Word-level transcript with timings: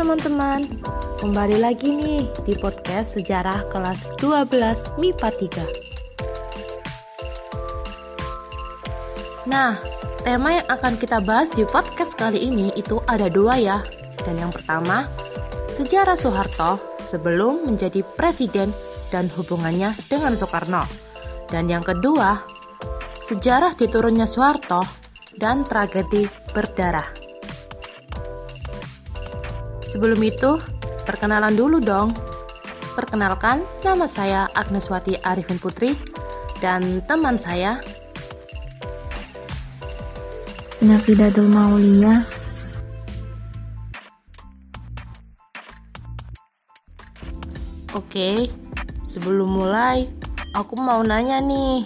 Teman-teman, 0.00 0.64
kembali 1.20 1.60
lagi 1.60 1.92
nih 1.92 2.24
di 2.48 2.56
podcast 2.56 3.20
sejarah 3.20 3.68
kelas 3.68 4.08
12 4.16 4.96
MIPA 4.96 5.28
3. 9.44 9.44
Nah, 9.44 9.76
tema 10.24 10.56
yang 10.56 10.64
akan 10.72 10.96
kita 10.96 11.20
bahas 11.20 11.52
di 11.52 11.68
podcast 11.68 12.16
kali 12.16 12.48
ini 12.48 12.72
itu 12.80 12.96
ada 13.04 13.28
dua 13.28 13.60
ya. 13.60 13.84
Dan 14.24 14.40
yang 14.40 14.48
pertama, 14.48 15.04
sejarah 15.76 16.16
Soeharto 16.16 16.80
sebelum 17.04 17.68
menjadi 17.68 18.00
presiden 18.16 18.72
dan 19.12 19.28
hubungannya 19.28 19.92
dengan 20.08 20.32
Soekarno. 20.32 20.80
Dan 21.52 21.68
yang 21.68 21.84
kedua, 21.84 22.40
sejarah 23.28 23.76
diturunnya 23.76 24.24
Soeharto 24.24 24.80
dan 25.36 25.60
tragedi 25.60 26.24
berdarah. 26.56 27.29
Sebelum 29.90 30.22
itu, 30.22 30.54
perkenalan 31.02 31.58
dulu 31.58 31.82
dong. 31.82 32.14
Perkenalkan, 32.94 33.66
nama 33.82 34.06
saya 34.06 34.46
Agneswati 34.54 35.18
Arifin 35.26 35.58
Putri 35.58 35.98
dan 36.62 37.02
teman 37.10 37.40
saya 37.40 37.82
Nafidatul 40.78 41.48
Maulia 41.48 42.22
Oke, 47.90 48.46
sebelum 49.02 49.58
mulai, 49.58 50.06
aku 50.54 50.78
mau 50.78 51.02
nanya 51.02 51.42
nih. 51.42 51.82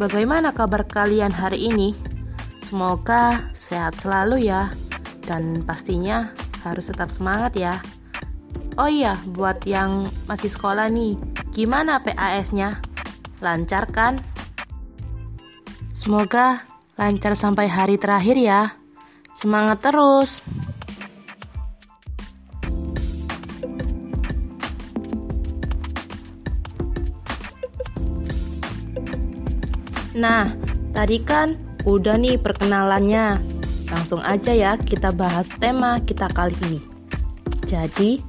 Bagaimana 0.00 0.56
kabar 0.56 0.88
kalian 0.88 1.28
hari 1.28 1.68
ini? 1.68 1.92
Semoga 2.64 3.52
sehat 3.52 4.00
selalu 4.00 4.48
ya 4.48 4.72
dan 5.24 5.64
pastinya 5.64 6.32
harus 6.64 6.88
tetap 6.88 7.08
semangat 7.12 7.56
ya. 7.56 7.74
Oh 8.78 8.88
iya, 8.88 9.18
buat 9.34 9.66
yang 9.68 10.08
masih 10.24 10.48
sekolah 10.48 10.88
nih, 10.88 11.18
gimana 11.52 12.00
PAS-nya? 12.00 12.80
Lancar 13.42 13.88
kan? 13.90 14.20
Semoga 15.92 16.64
lancar 16.96 17.36
sampai 17.36 17.68
hari 17.68 18.00
terakhir 18.00 18.36
ya. 18.40 18.72
Semangat 19.36 19.84
terus. 19.84 20.40
Nah, 30.20 30.52
tadi 30.92 31.16
kan 31.24 31.56
udah 31.88 32.20
nih 32.20 32.36
perkenalannya. 32.36 33.49
Langsung 33.90 34.22
aja 34.22 34.54
ya 34.54 34.78
kita 34.78 35.10
bahas 35.10 35.50
tema 35.58 35.98
kita 35.98 36.30
kali 36.30 36.54
ini. 36.70 36.78
Jadi, 37.66 38.22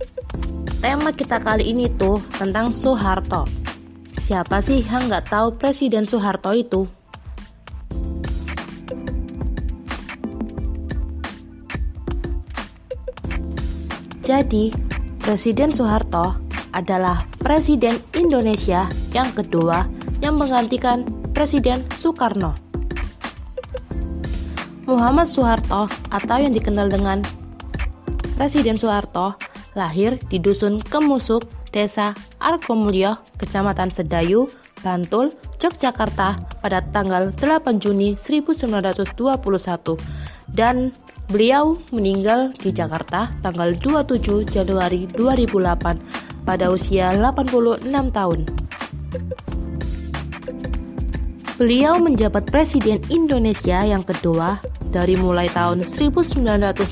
tema 0.81 1.14
kita 1.14 1.38
kali 1.38 1.70
ini 1.70 1.90
tuh 1.98 2.17
tentang 2.38 2.73
Soeharto. 2.73 3.45
Siapa 4.17 4.62
sih 4.62 4.82
yang 4.82 5.09
nggak 5.09 5.30
tahu 5.30 5.58
Presiden 5.58 6.06
Soeharto 6.06 6.54
itu? 6.54 6.89
Jadi, 14.22 14.73
Presiden 15.22 15.73
Soeharto 15.73 16.38
adalah 16.72 17.28
Presiden 17.38 17.99
Indonesia 18.16 18.88
yang 19.11 19.30
kedua 19.36 19.86
yang 20.23 20.38
menggantikan 20.38 21.04
Presiden 21.36 21.83
Soekarno. 21.98 22.70
Muhammad 24.92 25.28
Soeharto 25.28 25.88
atau 26.12 26.38
yang 26.40 26.52
dikenal 26.52 26.92
dengan 26.92 27.24
Presiden 28.36 28.76
Soeharto 28.76 29.40
lahir 29.78 30.20
di 30.28 30.42
Dusun 30.42 30.84
Kemusuk, 30.84 31.48
Desa 31.72 32.12
Argomulyo, 32.44 33.16
Kecamatan 33.40 33.96
Sedayu, 33.96 34.52
Bantul, 34.82 35.32
Yogyakarta 35.62 36.42
pada 36.60 36.82
tanggal 36.90 37.32
8 37.38 37.78
Juni 37.78 38.18
1921 38.18 39.14
dan 40.52 40.92
beliau 41.30 41.80
meninggal 41.94 42.52
di 42.60 42.73
Jakarta 42.73 43.32
tanggal 43.40 43.78
27 43.78 44.50
Januari 44.50 45.08
2008 45.16 46.44
pada 46.44 46.73
usia 46.73 47.14
86 47.14 47.88
tahun. 48.12 48.40
Beliau 51.62 52.02
menjabat 52.02 52.50
Presiden 52.50 52.98
Indonesia 53.14 53.86
yang 53.86 54.02
kedua 54.02 54.58
dari 54.92 55.16
mulai 55.16 55.48
tahun 55.50 55.84
1967 55.88 56.92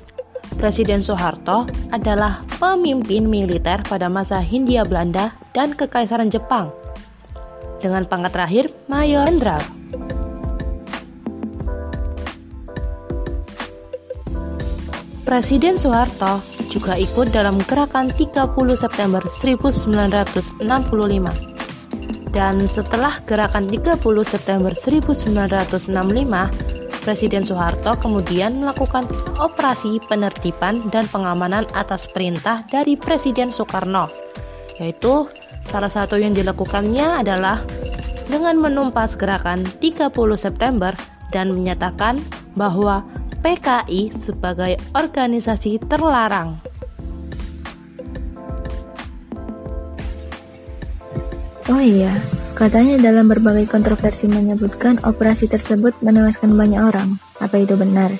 Presiden 0.61 1.01
Soeharto 1.01 1.65
adalah 1.89 2.45
pemimpin 2.61 3.25
militer 3.25 3.81
pada 3.89 4.13
masa 4.13 4.45
Hindia 4.45 4.85
Belanda 4.85 5.33
dan 5.57 5.73
Kekaisaran 5.73 6.29
Jepang 6.29 6.83
dengan 7.83 8.07
pangkat 8.07 8.33
terakhir 8.33 8.71
Mayor 8.87 9.27
Jenderal. 9.27 9.59
Presiden 15.27 15.81
Soeharto 15.81 16.45
juga 16.69 16.95
ikut 16.95 17.33
dalam 17.33 17.59
gerakan 17.67 18.13
30 18.15 18.47
September 18.79 19.23
1965. 19.27 20.63
Dan 22.33 22.65
setelah 22.65 23.21
gerakan 23.29 23.69
30 23.69 24.01
September 24.25 24.73
1965, 24.73 25.85
Presiden 27.03 27.43
Soeharto 27.43 27.99
kemudian 27.99 28.63
melakukan 28.63 29.05
operasi 29.37 29.99
penertiban 30.09 30.87
dan 30.89 31.05
pengamanan 31.11 31.67
atas 31.75 32.09
perintah 32.09 32.63
dari 32.71 32.97
Presiden 32.97 33.53
Soekarno, 33.53 34.09
yaitu 34.81 35.29
Salah 35.73 35.89
satu 35.89 36.21
yang 36.21 36.37
dilakukannya 36.37 37.25
adalah 37.25 37.65
dengan 38.29 38.61
menumpas 38.61 39.17
gerakan 39.17 39.65
30 39.81 40.13
September 40.37 40.93
dan 41.33 41.49
menyatakan 41.49 42.21
bahwa 42.53 43.01
PKI 43.41 44.13
sebagai 44.13 44.77
organisasi 44.93 45.81
terlarang. 45.89 46.61
Oh 51.73 51.81
iya, 51.81 52.21
katanya 52.53 53.01
dalam 53.01 53.33
berbagai 53.33 53.65
kontroversi 53.65 54.29
menyebutkan 54.29 55.01
operasi 55.09 55.49
tersebut 55.49 55.97
menewaskan 56.05 56.53
banyak 56.53 56.85
orang. 56.85 57.17
Apa 57.41 57.65
itu 57.65 57.81
benar? 57.81 58.13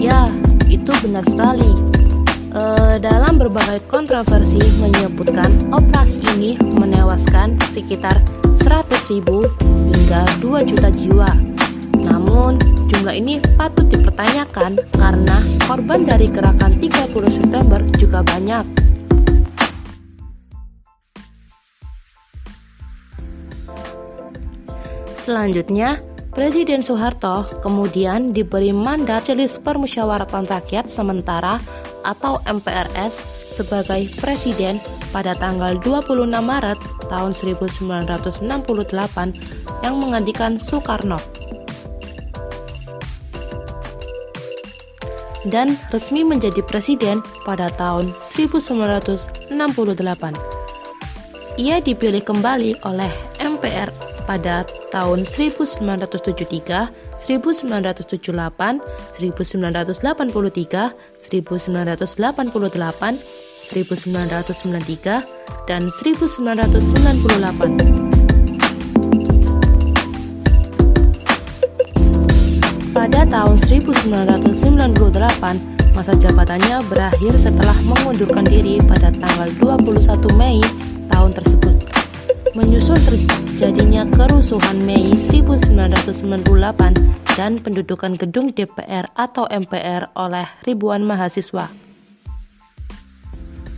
Ya, 0.00 0.32
itu 0.64 0.92
benar 1.04 1.28
sekali 1.28 1.75
dalam 2.96 3.36
berbagai 3.36 3.84
kontroversi 3.88 4.60
menyebutkan 4.80 5.52
operasi 5.68 6.20
ini 6.36 6.56
menewaskan 6.76 7.60
sekitar 7.72 8.16
100.000 8.64 9.22
hingga 9.92 10.22
2 10.40 10.68
juta 10.68 10.88
jiwa. 10.90 11.30
Namun, 12.08 12.56
jumlah 12.88 13.14
ini 13.14 13.42
patut 13.60 13.86
dipertanyakan 13.92 14.80
karena 14.96 15.36
korban 15.68 16.08
dari 16.08 16.26
gerakan 16.30 16.80
30 16.80 17.36
September 17.36 17.80
juga 18.00 18.24
banyak. 18.24 18.64
Selanjutnya, 25.26 25.98
Presiden 26.36 26.84
Soeharto 26.84 27.48
kemudian 27.64 28.36
diberi 28.36 28.68
mandat 28.68 29.32
Jelis 29.32 29.56
Permusyawaratan 29.56 30.44
Rakyat 30.44 30.92
sementara 30.92 31.56
atau 32.06 32.38
MPRS 32.46 33.18
sebagai 33.58 34.06
presiden 34.22 34.78
pada 35.10 35.34
tanggal 35.34 35.74
26 35.82 36.30
Maret 36.30 36.78
tahun 37.10 37.32
1968 37.34 38.46
yang 39.82 39.94
menggantikan 39.98 40.62
Soekarno. 40.62 41.18
Dan 45.46 45.78
resmi 45.94 46.26
menjadi 46.26 46.58
presiden 46.66 47.22
pada 47.46 47.70
tahun 47.70 48.10
1968. 48.34 49.54
Ia 51.56 51.80
dipilih 51.80 52.20
kembali 52.26 52.82
oleh 52.84 53.08
MPR 53.40 54.05
pada 54.26 54.66
tahun 54.90 55.22
1973, 55.24 56.90
1978, 57.24 58.82
1983, 59.16 60.92
1988, 61.22 63.22
1993, 63.70 65.22
dan 65.66 65.90
1998. 65.90 68.06
Pada 72.96 73.28
tahun 73.28 73.60
1998, 73.68 75.60
masa 75.92 76.16
jabatannya 76.16 76.80
berakhir 76.88 77.32
setelah 77.36 77.76
mengundurkan 77.84 78.44
diri 78.44 78.80
pada 78.84 79.12
tanggal 79.12 79.48
21 79.60 80.32
Mei 80.36 80.60
tahun 81.12 81.32
tersebut. 81.36 81.95
Menyusul 82.56 82.96
terjadinya 83.04 84.08
kerusuhan 84.16 84.80
Mei 84.88 85.12
1998 85.12 85.76
dan 87.36 87.60
pendudukan 87.60 88.16
gedung 88.16 88.48
DPR 88.48 89.12
atau 89.12 89.44
MPR 89.44 90.08
oleh 90.16 90.48
ribuan 90.64 91.04
mahasiswa. 91.04 91.68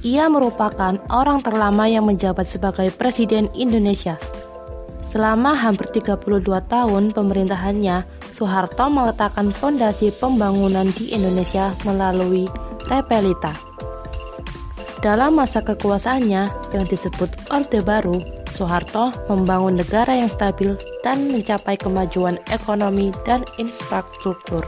Ia 0.06 0.30
merupakan 0.30 0.94
orang 1.10 1.42
terlama 1.42 1.90
yang 1.90 2.06
menjabat 2.06 2.46
sebagai 2.46 2.94
Presiden 2.94 3.50
Indonesia. 3.50 4.14
Selama 5.10 5.58
hampir 5.58 5.90
32 5.90 6.46
tahun 6.70 7.10
pemerintahannya, 7.10 8.06
Soeharto 8.31 8.86
meletakkan 8.86 9.50
fondasi 9.50 10.14
pembangunan 10.14 10.86
di 10.94 11.19
Indonesia 11.19 11.74
melalui 11.82 12.46
Repelita. 12.86 13.58
Dalam 15.02 15.34
masa 15.34 15.66
kekuasaannya 15.66 16.42
yang 16.78 16.86
disebut 16.86 17.50
Orde 17.50 17.82
Baru, 17.82 18.38
Soeharto 18.58 19.14
membangun 19.31 19.78
negara 19.78 20.19
yang 20.19 20.26
stabil 20.26 20.75
dan 21.06 21.31
mencapai 21.31 21.78
kemajuan 21.78 22.43
ekonomi 22.50 23.14
dan 23.22 23.46
infrastruktur. 23.55 24.66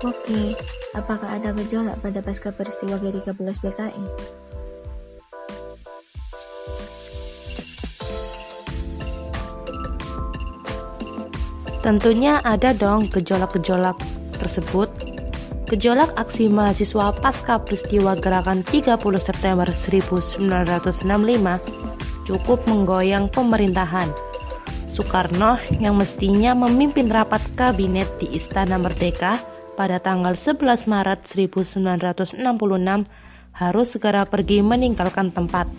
Oke, 0.00 0.56
apakah 0.96 1.36
ada 1.36 1.52
gejolak 1.52 2.00
pada 2.00 2.24
pasca 2.24 2.48
peristiwa 2.48 2.96
G13 2.96 3.60
PKI? 3.60 4.04
Tentunya 11.82 12.38
ada 12.46 12.70
dong 12.70 13.10
gejolak-gejolak 13.10 13.98
tersebut. 14.38 14.88
Gejolak 15.72 16.12
aksi 16.20 16.52
mahasiswa 16.52 17.16
pasca 17.16 17.56
peristiwa 17.56 18.12
gerakan 18.12 18.60
30 18.60 18.92
September 19.16 19.64
1965 19.64 21.00
cukup 22.28 22.60
menggoyang 22.68 23.32
pemerintahan. 23.32 24.12
Soekarno 24.92 25.56
yang 25.80 25.96
mestinya 25.96 26.52
memimpin 26.52 27.08
rapat 27.08 27.40
kabinet 27.56 28.04
di 28.20 28.36
Istana 28.36 28.76
Merdeka 28.76 29.40
pada 29.72 29.96
tanggal 29.96 30.36
11 30.36 30.60
Maret 30.84 31.24
1966 31.24 32.36
harus 33.56 33.88
segera 33.88 34.28
pergi 34.28 34.60
meninggalkan 34.60 35.32
tempat. 35.32 35.72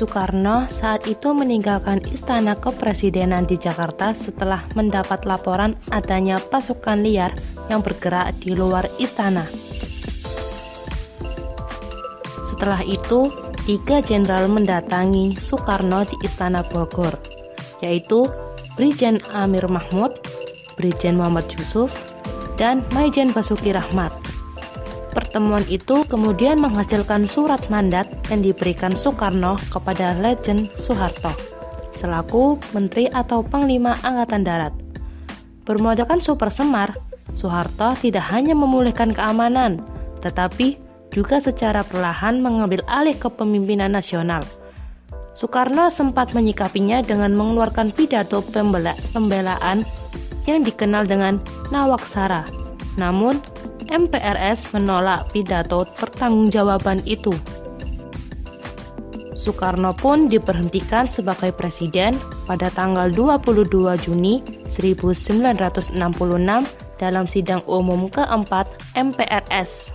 Soekarno 0.00 0.64
saat 0.72 1.04
itu 1.04 1.36
meninggalkan 1.36 2.00
istana 2.08 2.56
kepresidenan 2.56 3.44
di 3.44 3.60
Jakarta 3.60 4.16
setelah 4.16 4.64
mendapat 4.72 5.28
laporan 5.28 5.76
adanya 5.92 6.40
pasukan 6.40 7.04
liar 7.04 7.36
yang 7.68 7.84
bergerak 7.84 8.32
di 8.40 8.56
luar 8.56 8.88
istana. 8.96 9.44
Setelah 12.48 12.80
itu, 12.80 13.28
tiga 13.68 14.00
jenderal 14.00 14.48
mendatangi 14.48 15.36
Soekarno 15.36 16.08
di 16.08 16.16
Istana 16.24 16.64
Bogor, 16.64 17.20
yaitu 17.84 18.24
Brigjen 18.80 19.20
Amir 19.36 19.68
Mahmud, 19.68 20.16
Brigjen 20.80 21.20
Muhammad 21.20 21.44
Yusuf, 21.60 21.92
dan 22.56 22.88
Maijen 22.96 23.36
Basuki 23.36 23.76
Rahmat. 23.76 24.19
Pertemuan 25.10 25.66
itu 25.66 26.06
kemudian 26.06 26.62
menghasilkan 26.62 27.26
surat 27.26 27.66
mandat 27.66 28.06
yang 28.30 28.46
diberikan 28.46 28.94
Soekarno 28.94 29.58
kepada 29.70 30.14
Legend 30.22 30.70
Soeharto 30.78 31.34
selaku 32.00 32.56
Menteri 32.72 33.12
atau 33.12 33.44
Panglima 33.44 33.92
Angkatan 34.00 34.40
Darat. 34.40 34.72
Bermodalkan 35.68 36.24
Super 36.24 36.48
Semar, 36.48 36.96
Soeharto 37.36 37.92
tidak 38.00 38.24
hanya 38.32 38.56
memulihkan 38.56 39.12
keamanan, 39.12 39.84
tetapi 40.24 40.80
juga 41.12 41.36
secara 41.38 41.84
perlahan 41.84 42.40
mengambil 42.40 42.80
alih 42.88 43.14
kepemimpinan 43.20 43.92
nasional. 43.92 44.40
Soekarno 45.36 45.92
sempat 45.92 46.32
menyikapinya 46.32 47.04
dengan 47.04 47.36
mengeluarkan 47.36 47.94
pidato 47.94 48.42
pembela 48.42 48.96
pembelaan 49.14 49.84
yang 50.48 50.64
dikenal 50.66 51.06
dengan 51.06 51.38
Nawaksara. 51.70 52.42
Namun, 52.98 53.38
MPRS 53.90 54.70
menolak 54.70 55.34
pidato 55.34 55.82
pertanggungjawaban 55.98 57.02
itu. 57.10 57.34
Soekarno 59.34 59.90
pun 59.96 60.30
diberhentikan 60.30 61.10
sebagai 61.10 61.50
presiden 61.50 62.14
pada 62.46 62.70
tanggal 62.70 63.10
22 63.10 63.66
Juni 64.06 64.44
1966 64.70 65.90
dalam 67.00 67.24
sidang 67.26 67.64
umum 67.66 68.06
keempat 68.12 68.68
MPRS. 68.94 69.90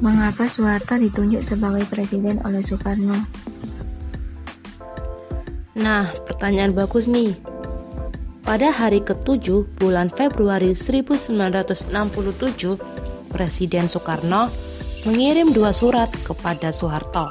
Mengapa 0.00 0.48
Soeharto 0.48 0.96
ditunjuk 0.96 1.44
sebagai 1.44 1.84
presiden 1.84 2.40
oleh 2.40 2.64
Soekarno? 2.64 3.20
Nah, 5.76 6.08
pertanyaan 6.24 6.72
bagus 6.72 7.04
nih. 7.04 7.36
Pada 8.50 8.74
hari 8.74 8.98
ke-7 8.98 9.78
bulan 9.78 10.10
Februari 10.10 10.74
1967, 10.74 11.86
Presiden 13.30 13.86
Soekarno 13.86 14.50
mengirim 15.06 15.54
dua 15.54 15.70
surat 15.70 16.10
kepada 16.26 16.74
Soeharto. 16.74 17.30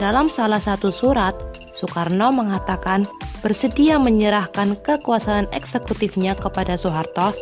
Dalam 0.00 0.32
salah 0.32 0.56
satu 0.56 0.88
surat, 0.88 1.36
Soekarno 1.76 2.32
mengatakan 2.32 3.04
bersedia 3.44 4.00
menyerahkan 4.00 4.80
kekuasaan 4.80 5.44
eksekutifnya 5.52 6.32
kepada 6.40 6.80
Soeharto, 6.80 7.36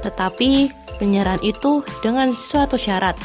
tetapi 0.00 0.72
penyerahan 0.96 1.44
itu 1.44 1.84
dengan 2.00 2.32
suatu 2.32 2.80
syarat, 2.80 3.20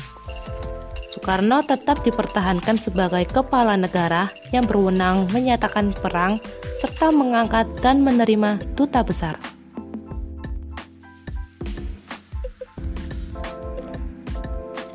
Soekarno 1.09 1.65
tetap 1.65 2.05
dipertahankan 2.05 2.77
sebagai 2.77 3.25
kepala 3.25 3.73
negara 3.73 4.29
yang 4.53 4.69
berwenang 4.69 5.25
menyatakan 5.33 5.89
perang 5.97 6.37
serta 6.77 7.09
mengangkat 7.09 7.65
dan 7.81 8.05
menerima 8.05 8.61
duta 8.77 9.01
besar. 9.01 9.41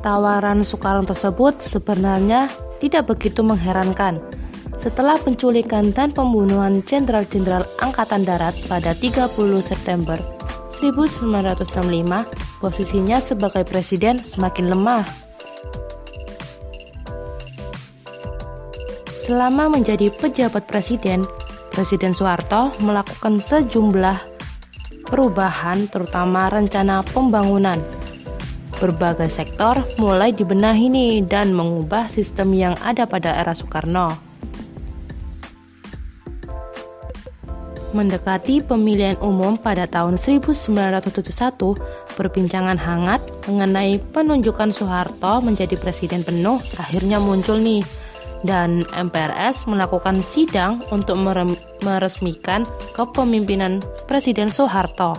Tawaran 0.06 0.62
Soekarno 0.62 1.02
tersebut 1.02 1.58
sebenarnya 1.64 2.46
tidak 2.78 3.10
begitu 3.10 3.42
mengherankan. 3.42 4.22
Setelah 4.78 5.16
penculikan 5.16 5.96
dan 5.96 6.12
pembunuhan 6.12 6.84
jenderal-jenderal 6.84 7.64
Angkatan 7.80 8.22
Darat 8.22 8.52
pada 8.68 8.92
30 8.92 9.32
September 9.64 10.20
1965, 10.76 12.60
posisinya 12.60 13.16
sebagai 13.16 13.64
presiden 13.64 14.20
semakin 14.20 14.76
lemah 14.76 15.23
Selama 19.24 19.72
menjadi 19.72 20.12
pejabat 20.12 20.68
presiden, 20.68 21.24
Presiden 21.72 22.12
Soeharto 22.12 22.76
melakukan 22.84 23.40
sejumlah 23.40 24.20
perubahan 25.08 25.88
terutama 25.88 26.52
rencana 26.52 27.00
pembangunan. 27.02 27.80
Berbagai 28.78 29.32
sektor 29.32 29.80
mulai 29.96 30.30
dibenahi 30.30 30.92
nih 30.92 31.12
dan 31.24 31.56
mengubah 31.56 32.12
sistem 32.12 32.52
yang 32.52 32.76
ada 32.84 33.08
pada 33.08 33.32
era 33.32 33.56
Soekarno. 33.56 34.12
Mendekati 37.96 38.60
pemilihan 38.60 39.16
umum 39.24 39.56
pada 39.56 39.88
tahun 39.88 40.20
1971, 40.20 41.00
perbincangan 42.12 42.76
hangat 42.76 43.24
mengenai 43.48 44.04
penunjukan 44.12 44.68
Soeharto 44.68 45.40
menjadi 45.40 45.80
presiden 45.80 46.20
penuh 46.20 46.60
akhirnya 46.76 47.18
muncul 47.18 47.56
nih 47.56 48.03
dan 48.44 48.84
MPRS 48.92 49.64
melakukan 49.64 50.20
sidang 50.20 50.84
untuk 50.92 51.16
meresmikan 51.80 52.62
kepemimpinan 52.92 53.80
Presiden 54.04 54.52
Soeharto. 54.52 55.16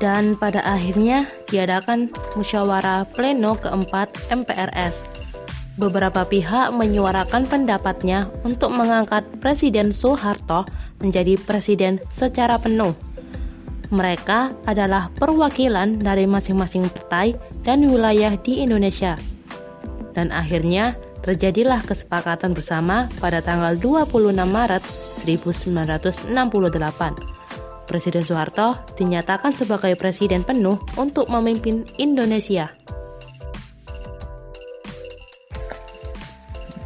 Dan 0.00 0.36
pada 0.36 0.60
akhirnya 0.64 1.24
diadakan 1.48 2.12
musyawarah 2.36 3.08
pleno 3.14 3.56
keempat 3.56 4.28
MPRS. 4.28 5.00
Beberapa 5.80 6.22
pihak 6.28 6.70
menyuarakan 6.76 7.48
pendapatnya 7.48 8.28
untuk 8.44 8.70
mengangkat 8.70 9.24
Presiden 9.40 9.90
Soeharto 9.96 10.68
menjadi 11.02 11.34
presiden 11.40 11.98
secara 12.14 12.60
penuh. 12.60 12.94
Mereka 13.92 14.64
adalah 14.64 15.12
perwakilan 15.12 16.00
dari 16.00 16.24
masing-masing 16.24 16.88
partai 16.88 17.36
dan 17.64 17.84
wilayah 17.84 18.32
di 18.40 18.64
Indonesia. 18.64 19.18
Dan 20.14 20.32
akhirnya 20.32 20.96
terjadilah 21.24 21.80
kesepakatan 21.84 22.52
bersama 22.52 23.08
pada 23.20 23.40
tanggal 23.40 23.76
26 23.76 24.32
Maret 24.44 24.84
1968. 25.24 26.32
Presiden 27.84 28.24
Soeharto 28.24 28.80
dinyatakan 28.96 29.52
sebagai 29.52 29.92
presiden 29.96 30.40
penuh 30.40 30.80
untuk 30.96 31.28
memimpin 31.28 31.84
Indonesia. 32.00 32.72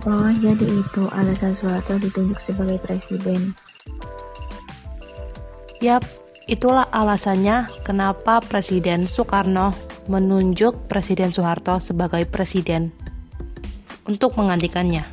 Oh, 0.06 0.30
jadi 0.40 0.66
itu 0.66 1.02
alasan 1.10 1.52
Soeharto 1.54 1.98
ditunjuk 1.98 2.38
sebagai 2.38 2.78
presiden. 2.82 3.54
Yap, 5.78 6.02
itulah 6.48 6.88
alasannya 6.88 7.68
kenapa 7.84 8.40
Presiden 8.40 9.04
Soekarno 9.04 9.76
menunjuk 10.08 10.88
Presiden 10.88 11.28
Soeharto 11.30 11.76
sebagai 11.78 12.24
presiden 12.24 12.90
untuk 14.08 14.34
menggantikannya. 14.40 15.04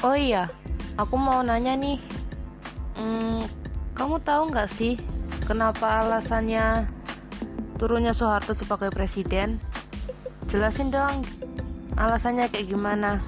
Oh 0.00 0.16
iya, 0.16 0.48
aku 0.96 1.18
mau 1.20 1.44
nanya 1.44 1.76
nih, 1.76 2.00
hmm, 2.96 3.44
kamu 3.92 4.16
tahu 4.24 4.48
nggak 4.48 4.70
sih 4.72 4.96
Kenapa 5.50 6.06
alasannya 6.06 6.86
turunnya 7.74 8.14
Soeharto 8.14 8.54
sebagai 8.54 8.94
presiden? 8.94 9.58
Jelasin 10.46 10.94
dong 10.94 11.26
alasannya 12.00 12.48
kayak 12.48 12.72
gimana. 12.72 13.20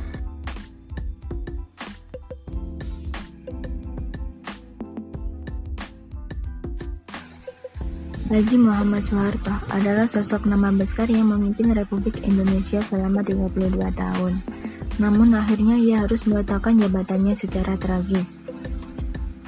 Haji 8.32 8.56
Muhammad 8.56 9.04
Soeharto 9.04 9.52
adalah 9.68 10.08
sosok 10.08 10.48
nama 10.48 10.72
besar 10.72 11.04
yang 11.12 11.36
memimpin 11.36 11.76
Republik 11.76 12.24
Indonesia 12.24 12.80
selama 12.80 13.20
32 13.20 13.76
tahun. 13.92 14.40
Namun 14.96 15.36
akhirnya 15.36 15.76
ia 15.76 16.00
harus 16.00 16.24
meletakkan 16.24 16.80
jabatannya 16.80 17.36
secara 17.36 17.76
tragis. 17.76 18.40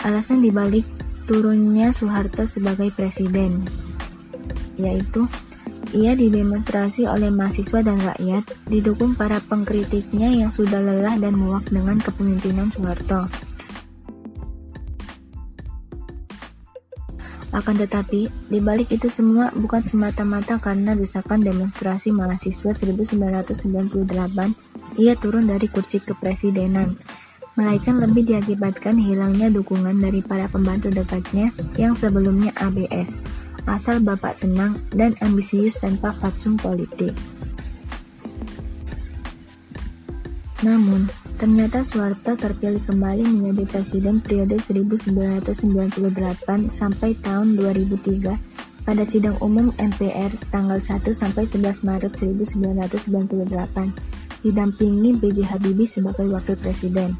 Alasan 0.04 0.44
dibalik 0.44 0.84
turunnya 1.24 1.96
Soeharto 1.96 2.44
sebagai 2.44 2.92
presiden, 2.92 3.64
yaitu 4.76 5.24
ia 5.94 6.18
didemonstrasi 6.18 7.06
oleh 7.06 7.30
mahasiswa 7.30 7.80
dan 7.80 8.02
rakyat, 8.02 8.42
didukung 8.66 9.14
para 9.14 9.38
pengkritiknya 9.38 10.28
yang 10.28 10.50
sudah 10.50 10.82
lelah 10.82 11.14
dan 11.22 11.38
muak 11.38 11.70
dengan 11.70 12.02
kepemimpinan 12.02 12.68
Soeharto. 12.74 13.30
Akan 17.54 17.78
tetapi, 17.78 18.26
di 18.50 18.58
balik 18.58 18.90
itu 18.90 19.06
semua 19.06 19.54
bukan 19.54 19.86
semata-mata 19.86 20.58
karena 20.58 20.98
desakan 20.98 21.38
demonstrasi 21.38 22.10
mahasiswa 22.10 22.74
1998, 22.74 24.98
ia 24.98 25.14
turun 25.14 25.46
dari 25.46 25.70
kursi 25.70 26.02
kepresidenan 26.02 26.98
melainkan 27.54 28.02
lebih 28.02 28.26
diakibatkan 28.26 28.98
hilangnya 28.98 29.46
dukungan 29.46 29.94
dari 30.02 30.18
para 30.18 30.50
pembantu 30.50 30.90
dekatnya 30.90 31.54
yang 31.78 31.94
sebelumnya 31.94 32.50
ABS, 32.58 33.14
asal 33.64 34.00
bapak 34.00 34.36
senang 34.36 34.84
dan 34.92 35.16
ambisius 35.24 35.80
tanpa 35.80 36.12
fatsum 36.20 36.60
politik. 36.60 37.16
Namun, 40.64 41.12
ternyata 41.36 41.84
Soeharto 41.84 42.40
terpilih 42.40 42.80
kembali 42.88 43.20
menjadi 43.20 43.68
presiden 43.68 44.24
periode 44.24 44.56
1998 44.64 46.72
sampai 46.72 47.12
tahun 47.20 47.60
2003 47.60 48.32
pada 48.84 49.04
sidang 49.04 49.36
umum 49.44 49.76
MPR 49.76 50.32
tanggal 50.48 50.80
1 50.80 51.04
sampai 51.12 51.44
11 51.44 51.84
Maret 51.84 52.12
1998 52.16 53.92
didampingi 54.44 55.16
B.J. 55.20 55.52
Habibie 55.52 55.88
sebagai 55.88 56.28
wakil 56.32 56.56
presiden. 56.60 57.16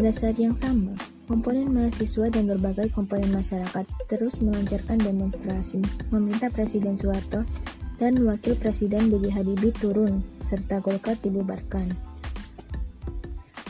Pada 0.00 0.16
saat 0.16 0.40
yang 0.40 0.56
sama, 0.56 0.96
komponen 1.28 1.76
mahasiswa 1.76 2.32
dan 2.32 2.48
berbagai 2.48 2.88
komponen 2.96 3.36
masyarakat 3.36 3.84
terus 4.08 4.32
melancarkan 4.40 4.96
demonstrasi, 4.96 5.84
meminta 6.08 6.48
Presiden 6.48 6.96
Soeharto 6.96 7.44
dan 8.00 8.16
Wakil 8.24 8.56
Presiden 8.56 9.12
B.J. 9.12 9.28
Habibie 9.28 9.76
turun, 9.76 10.24
serta 10.40 10.80
Golkar 10.80 11.20
dibubarkan. 11.20 11.92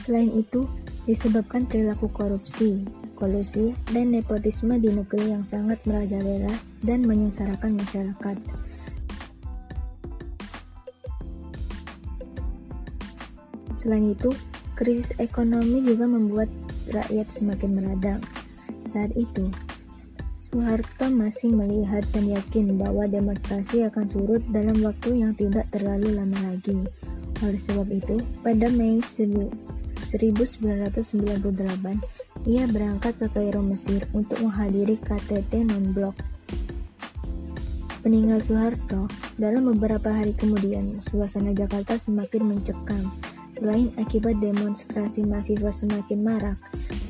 Selain 0.07 0.31
itu, 0.31 0.71
disebabkan 1.03 1.67
perilaku 1.67 2.07
korupsi, 2.15 2.87
kolusi, 3.19 3.75
dan 3.91 4.15
nepotisme 4.15 4.79
di 4.79 4.87
negeri 4.87 5.35
yang 5.35 5.43
sangat 5.43 5.83
merajalela 5.83 6.55
dan 6.87 7.11
menyengsarakan 7.11 7.75
masyarakat. 7.75 8.39
Selain 13.75 14.15
itu, 14.15 14.31
krisis 14.81 15.13
ekonomi 15.21 15.85
juga 15.85 16.09
membuat 16.09 16.49
rakyat 16.89 17.29
semakin 17.29 17.77
meradang. 17.77 18.21
Saat 18.89 19.13
itu, 19.13 19.53
Soeharto 20.41 21.13
masih 21.13 21.53
melihat 21.53 22.01
dan 22.17 22.33
yakin 22.33 22.81
bahwa 22.81 23.05
demonstrasi 23.05 23.85
akan 23.85 24.09
surut 24.09 24.41
dalam 24.49 24.81
waktu 24.81 25.21
yang 25.21 25.37
tidak 25.37 25.69
terlalu 25.69 26.17
lama 26.17 26.41
lagi. 26.49 26.81
Oleh 27.45 27.61
sebab 27.61 27.93
itu, 27.93 28.25
pada 28.41 28.73
Mei 28.73 29.05
1998, 29.05 30.17
ia 32.49 32.65
berangkat 32.65 33.15
ke 33.21 33.29
Kairo 33.37 33.61
Mesir 33.61 34.09
untuk 34.17 34.41
menghadiri 34.41 34.97
KTT 34.97 35.71
non-blok. 35.71 36.17
Peninggal 38.01 38.41
Soeharto, 38.41 39.13
dalam 39.37 39.69
beberapa 39.77 40.09
hari 40.09 40.33
kemudian, 40.33 41.05
suasana 41.05 41.53
Jakarta 41.53 42.01
semakin 42.01 42.57
mencekam. 42.57 43.13
Selain 43.61 43.93
akibat 44.01 44.41
demonstrasi 44.41 45.21
mahasiswa 45.29 45.69
semakin 45.69 46.25
marak, 46.25 46.57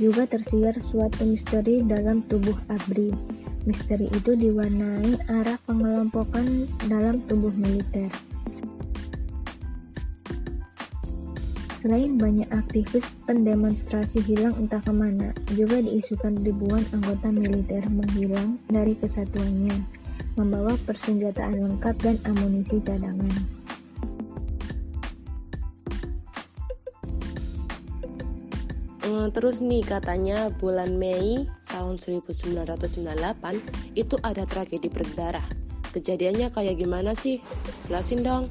juga 0.02 0.26
tersiar 0.26 0.74
suatu 0.82 1.22
misteri 1.22 1.86
dalam 1.86 2.26
tubuh 2.26 2.58
ABRI. 2.66 3.14
Misteri 3.70 4.10
itu 4.10 4.34
diwarnai 4.34 5.30
arah 5.30 5.54
pengelompokan 5.62 6.66
dalam 6.90 7.22
tubuh 7.30 7.54
militer. 7.54 8.10
Selain 11.78 12.18
banyak 12.18 12.50
aktivis 12.50 13.06
pendemonstrasi 13.30 14.18
hilang 14.26 14.58
entah 14.58 14.82
ke 14.82 14.90
mana, 14.90 15.30
juga 15.54 15.78
diisukan 15.78 16.34
ribuan 16.42 16.82
anggota 16.90 17.30
militer 17.30 17.86
menghilang 17.86 18.58
dari 18.66 18.98
kesatuannya, 18.98 19.86
membawa 20.34 20.74
persenjataan 20.82 21.62
lengkap 21.62 21.94
dan 22.02 22.18
amunisi 22.26 22.82
cadangan. 22.82 23.59
Terus 29.28 29.60
nih 29.60 29.84
katanya 29.84 30.48
bulan 30.56 30.96
Mei 30.96 31.44
tahun 31.68 32.00
1998 32.00 33.04
itu 33.92 34.16
ada 34.24 34.48
tragedi 34.48 34.88
berdarah. 34.88 35.44
Kejadiannya 35.92 36.48
kayak 36.48 36.80
gimana 36.80 37.12
sih? 37.12 37.44
Jelasin 37.84 38.24
dong. 38.24 38.48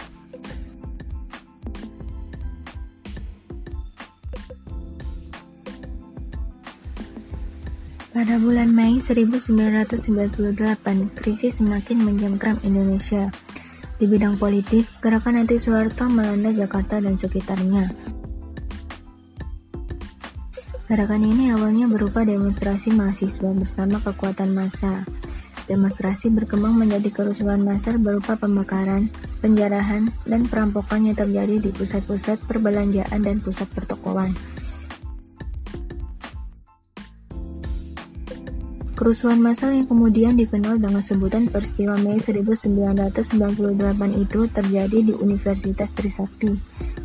Pada 8.13 8.37
bulan 8.37 8.69
Mei 8.69 9.01
1998, 9.01 11.17
krisis 11.17 11.57
semakin 11.57 11.97
menjamkram 12.03 12.61
Indonesia. 12.61 13.31
Di 13.95 14.07
bidang 14.07 14.35
politik, 14.35 14.83
gerakan 14.99 15.39
anti 15.39 15.55
Soeharto 15.55 16.11
melanda 16.11 16.51
Jakarta 16.51 16.99
dan 16.99 17.15
sekitarnya. 17.15 18.18
Gerakan 20.89 21.21
ini 21.21 21.53
awalnya 21.53 21.85
berupa 21.85 22.25
demonstrasi 22.25 22.89
mahasiswa 22.97 23.53
bersama 23.53 24.01
kekuatan 24.01 24.57
massa. 24.57 25.05
Demonstrasi 25.69 26.33
berkembang 26.33 26.81
menjadi 26.81 27.13
kerusuhan 27.13 27.61
massa 27.61 27.93
berupa 27.93 28.33
pembakaran, 28.33 29.05
penjarahan, 29.37 30.09
dan 30.25 30.49
perampokan 30.49 31.05
yang 31.05 31.13
terjadi 31.13 31.61
di 31.61 31.69
pusat-pusat 31.69 32.41
perbelanjaan 32.41 33.21
dan 33.21 33.37
pusat 33.37 33.69
pertokoan. 33.69 34.33
Kerusuhan 38.97 39.45
massal 39.45 39.77
yang 39.77 39.85
kemudian 39.85 40.33
dikenal 40.41 40.81
dengan 40.81 41.05
sebutan 41.05 41.53
peristiwa 41.53 42.01
Mei 42.01 42.17
1998 42.17 43.45
itu 44.17 44.39
terjadi 44.49 44.97
di 45.05 45.13
Universitas 45.13 45.93
Trisakti. 45.93 46.57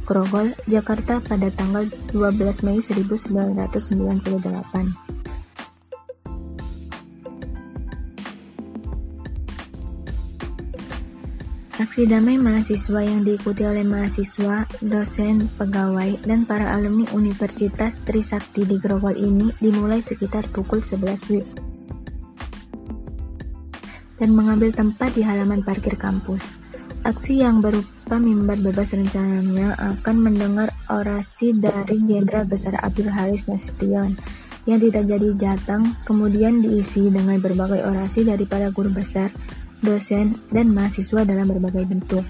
Grogol, 0.05 0.53
Jakarta 0.69 1.25
pada 1.25 1.49
tanggal 1.49 1.89
12 2.13 2.61
Mei 2.61 2.85
1998. 2.85 4.93
Aksi 11.75 12.07
damai 12.07 12.39
mahasiswa 12.39 13.03
yang 13.03 13.27
diikuti 13.27 13.67
oleh 13.67 13.83
mahasiswa, 13.83 14.63
dosen, 14.79 15.51
pegawai, 15.59 16.23
dan 16.23 16.47
para 16.47 16.71
alumni 16.71 17.03
Universitas 17.11 17.99
Trisakti 18.05 18.63
di 18.63 18.79
Grogol 18.79 19.19
ini 19.19 19.51
dimulai 19.59 19.99
sekitar 19.99 20.47
pukul 20.55 20.79
11 20.79 21.33
WIB 21.33 21.75
dan 24.19 24.31
mengambil 24.31 24.71
tempat 24.71 25.11
di 25.19 25.27
halaman 25.27 25.67
parkir 25.67 25.99
kampus. 25.99 26.55
Aksi 27.05 27.43
yang 27.43 27.61
berupa 27.61 27.94
mimbar 28.13 28.61
bebas 28.61 28.93
rencananya 28.93 29.73
akan 29.81 30.17
mendengar 30.21 30.77
orasi 30.93 31.57
dari 31.57 32.05
Jenderal 32.05 32.45
Besar 32.45 32.77
Abdul 32.85 33.09
Haris 33.09 33.49
Nasution 33.49 34.21
yang 34.69 34.81
tidak 34.81 35.09
jadi 35.09 35.29
jatang, 35.37 35.97
kemudian 36.05 36.61
diisi 36.61 37.09
dengan 37.09 37.41
berbagai 37.41 37.85
orasi 37.85 38.25
dari 38.25 38.45
para 38.45 38.69
guru 38.73 38.93
besar, 38.93 39.33
dosen, 39.81 40.41
dan 40.53 40.73
mahasiswa 40.73 41.25
dalam 41.25 41.49
berbagai 41.49 41.85
bentuk. 41.85 42.25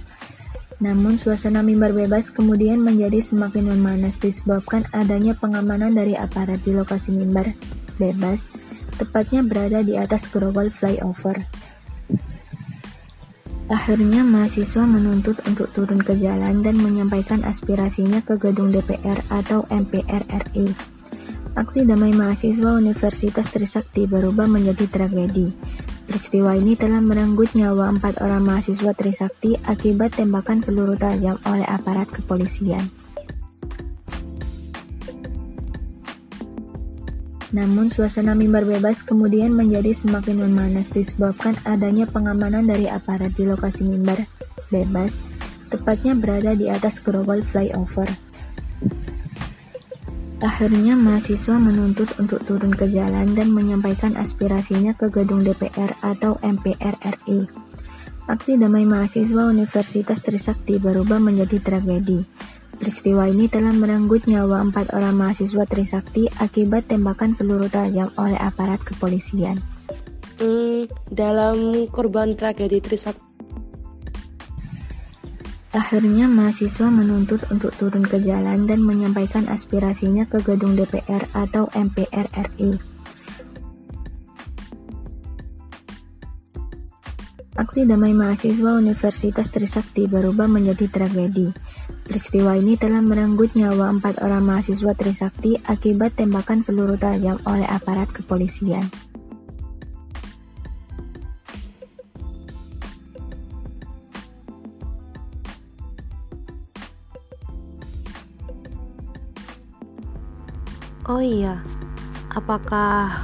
Namun, 0.83 1.15
suasana 1.19 1.63
mimbar 1.63 1.95
bebas 1.95 2.35
kemudian 2.35 2.83
menjadi 2.83 3.23
semakin 3.23 3.71
memanas 3.71 4.19
disebabkan 4.19 4.83
adanya 4.91 5.39
pengamanan 5.39 5.95
dari 5.95 6.19
aparat 6.19 6.59
di 6.67 6.75
lokasi 6.75 7.15
mimbar 7.15 7.55
bebas, 8.03 8.43
tepatnya 8.99 9.47
berada 9.47 9.87
di 9.87 9.95
atas 9.95 10.27
grogol 10.27 10.71
flyover. 10.75 11.47
Akhirnya 13.65 14.21
mahasiswa 14.21 14.85
menuntut 14.85 15.41
untuk 15.49 15.73
turun 15.73 15.97
ke 16.05 16.13
jalan 16.21 16.61
dan 16.61 16.77
menyampaikan 16.77 17.41
aspirasinya 17.49 18.21
ke 18.21 18.37
gedung 18.37 18.69
DPR 18.69 19.25
atau 19.33 19.65
MPR 19.73 20.29
RI. 20.29 20.69
Aksi 21.55 21.87
damai 21.87 22.13
mahasiswa 22.13 22.77
Universitas 22.77 23.47
Trisakti 23.49 24.05
berubah 24.05 24.45
menjadi 24.45 24.85
tragedi. 24.91 25.49
Peristiwa 26.05 26.53
ini 26.53 26.77
telah 26.77 27.01
merenggut 27.01 27.57
nyawa 27.57 27.89
empat 27.95 28.21
orang 28.21 28.45
mahasiswa 28.45 28.93
Trisakti 28.93 29.57
akibat 29.65 30.21
tembakan 30.21 30.61
peluru 30.61 30.99
tajam 31.01 31.41
oleh 31.49 31.65
aparat 31.65 32.11
kepolisian. 32.13 33.04
Namun 37.55 37.87
suasana 37.87 38.35
mimbar 38.35 38.67
bebas 38.67 39.07
kemudian 39.07 39.55
menjadi 39.55 39.95
semakin 39.95 40.43
memanas 40.43 40.91
disebabkan 40.91 41.55
adanya 41.63 42.03
pengamanan 42.03 42.67
dari 42.67 42.91
aparat 42.91 43.31
di 43.39 43.47
lokasi 43.47 43.87
mimbar 43.87 44.27
bebas, 44.75 45.15
tepatnya 45.71 46.19
berada 46.19 46.59
di 46.59 46.67
atas 46.67 46.99
grogol 46.99 47.47
flyover. 47.47 48.11
Akhirnya 50.43 50.99
mahasiswa 50.99 51.57
menuntut 51.57 52.11
untuk 52.19 52.43
turun 52.43 52.75
ke 52.75 52.91
jalan 52.91 53.39
dan 53.39 53.55
menyampaikan 53.55 54.19
aspirasinya 54.19 54.93
ke 54.99 55.09
gedung 55.09 55.47
DPR 55.47 55.95
atau 56.03 56.43
MPR 56.43 56.99
RI. 57.01 57.47
Aksi 58.27 58.59
damai 58.59 58.83
mahasiswa 58.83 59.47
Universitas 59.47 60.19
Trisakti 60.21 60.83
berubah 60.83 61.23
menjadi 61.23 61.63
tragedi. 61.63 62.27
Peristiwa 62.75 63.31
ini 63.31 63.47
telah 63.47 63.71
merenggut 63.71 64.27
nyawa 64.27 64.61
empat 64.67 64.91
orang 64.93 65.15
mahasiswa 65.15 65.65
Trisakti 65.65 66.27
akibat 66.43 66.91
tembakan 66.91 67.39
peluru 67.39 67.71
tajam 67.71 68.11
oleh 68.19 68.37
aparat 68.37 68.83
kepolisian. 68.83 69.63
Hmm, 70.43 70.91
dalam 71.09 71.87
korban 71.95 72.35
tragedi 72.35 72.83
Trisakti 72.83 73.35
Akhirnya 75.75 76.31
mahasiswa 76.31 76.87
menuntut 76.87 77.43
untuk 77.51 77.75
turun 77.75 78.07
ke 78.07 78.23
jalan 78.23 78.63
dan 78.71 78.79
menyampaikan 78.79 79.51
aspirasinya 79.51 80.23
ke 80.23 80.39
gedung 80.39 80.79
DPR 80.79 81.27
atau 81.35 81.67
MPR 81.75 82.31
RI. 82.31 82.94
Aksi 87.55 87.87
damai 87.87 88.11
mahasiswa 88.11 88.75
Universitas 88.75 89.47
Trisakti 89.47 90.11
berubah 90.11 90.51
menjadi 90.51 90.91
tragedi. 90.91 91.55
Peristiwa 92.03 92.59
ini 92.59 92.75
telah 92.75 92.99
merenggut 92.99 93.55
nyawa 93.55 93.95
empat 93.95 94.19
orang 94.27 94.43
mahasiswa 94.43 94.91
Trisakti 94.91 95.63
akibat 95.63 96.19
tembakan 96.19 96.67
peluru 96.67 96.99
tajam 96.99 97.39
oleh 97.47 97.63
aparat 97.71 98.11
kepolisian. 98.11 98.91
Oh 111.07 111.23
iya, 111.23 111.63
apakah 112.35 113.15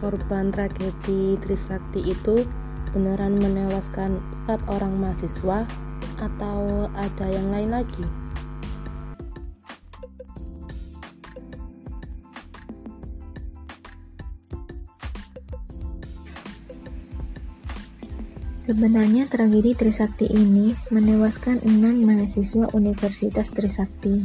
korban 0.00 0.48
tragedi 0.48 1.36
Trisakti 1.44 2.08
itu 2.08 2.40
beneran 2.96 3.36
menewaskan 3.36 4.16
empat 4.16 4.56
orang 4.72 4.96
mahasiswa 4.96 5.68
atau 6.16 6.88
ada 6.96 7.26
yang 7.28 7.52
lain 7.52 7.76
lagi? 7.76 8.08
Sebenarnya 18.64 19.28
tragedi 19.28 19.76
Trisakti 19.76 20.32
ini 20.32 20.72
menewaskan 20.88 21.60
enam 21.68 22.00
mahasiswa 22.00 22.66
Universitas 22.72 23.52
Trisakti 23.52 24.24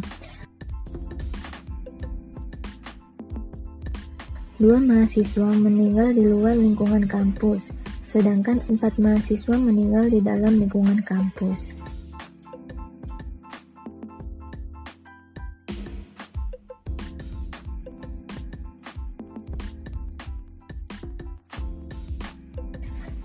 Dua 4.62 4.78
mahasiswa 4.78 5.50
meninggal 5.58 6.14
di 6.14 6.22
luar 6.22 6.54
lingkungan 6.54 7.10
kampus, 7.10 7.74
sedangkan 8.12 8.60
empat 8.68 9.00
mahasiswa 9.00 9.56
meninggal 9.56 10.12
di 10.12 10.20
dalam 10.20 10.60
lingkungan 10.60 11.00
kampus. 11.08 11.72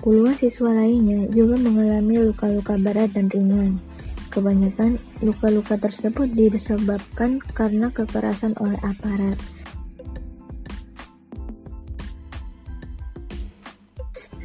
Puluhan 0.07 0.38
siswa 0.38 0.70
lainnya 0.70 1.27
juga 1.35 1.59
mengalami 1.59 2.22
luka-luka 2.31 2.79
berat 2.79 3.11
dan 3.11 3.27
ringan. 3.27 3.83
Kebanyakan 4.31 5.03
luka-luka 5.18 5.75
tersebut 5.83 6.31
disebabkan 6.31 7.42
karena 7.42 7.90
kekerasan 7.90 8.55
oleh 8.62 8.79
aparat. 8.87 9.35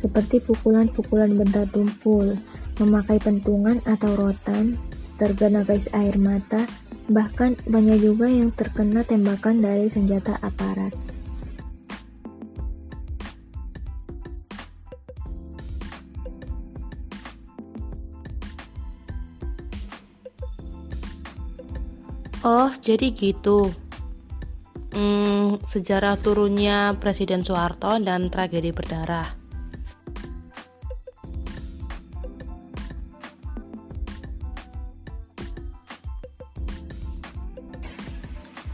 Seperti 0.02 0.42
pukulan-pukulan 0.42 1.32
benda 1.38 1.64
tumpul, 1.70 2.36
memakai 2.82 3.22
pentungan 3.22 3.80
atau 3.86 4.18
rotan, 4.18 4.76
terkena 5.22 5.62
gais 5.62 5.86
air 5.94 6.18
mata, 6.18 6.66
bahkan 7.06 7.54
banyak 7.70 8.02
juga 8.02 8.26
yang 8.26 8.50
terkena 8.50 9.06
tembakan 9.06 9.62
dari 9.62 9.86
senjata 9.88 10.42
aparat. 10.42 10.92
Oh, 22.42 22.74
jadi 22.82 23.14
gitu. 23.14 23.70
Hmm, 24.98 25.62
sejarah 25.62 26.18
turunnya 26.18 26.98
Presiden 26.98 27.46
Soeharto 27.46 28.02
dan 28.02 28.34
tragedi 28.34 28.74
berdarah. 28.74 29.41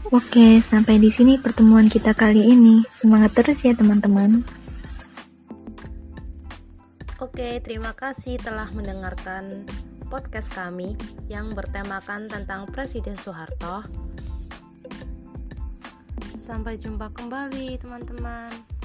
Oke, 0.08 0.64
sampai 0.64 0.96
di 0.96 1.12
sini 1.12 1.36
pertemuan 1.36 1.84
kita 1.84 2.16
kali 2.16 2.40
ini. 2.48 2.80
Semangat 2.96 3.36
terus 3.36 3.60
ya 3.60 3.76
teman-teman. 3.76 4.40
Oke, 7.20 7.60
terima 7.60 7.92
kasih 7.92 8.40
telah 8.40 8.72
mendengarkan 8.72 9.68
podcast 10.08 10.48
kami 10.56 10.96
yang 11.28 11.52
bertemakan 11.52 12.24
tentang 12.24 12.64
Presiden 12.72 13.20
Soeharto. 13.20 13.84
Sampai 16.40 16.80
jumpa 16.80 17.12
kembali, 17.12 17.76
teman-teman. 17.76 18.77